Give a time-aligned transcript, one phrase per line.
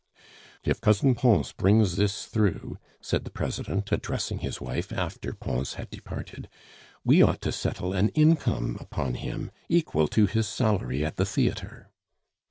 [0.63, 5.91] "If Cousin Pons brings this through," said the President, addressing his wife after Pons had
[5.91, 6.49] departed,
[7.05, 11.91] "we ought to settle an income upon him equal to his salary at the theatre."